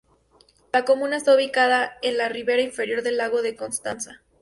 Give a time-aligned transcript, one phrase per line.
[0.73, 4.23] La comuna está ubicada en la ribera inferior del lago de Constanza.